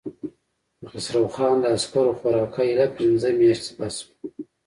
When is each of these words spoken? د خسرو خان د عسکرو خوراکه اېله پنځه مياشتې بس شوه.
د 0.79 0.81
خسرو 0.91 1.25
خان 1.35 1.55
د 1.61 1.65
عسکرو 1.75 2.17
خوراکه 2.19 2.61
اېله 2.67 2.87
پنځه 2.97 3.27
مياشتې 3.39 3.71
بس 3.79 3.95
شوه. 4.05 4.13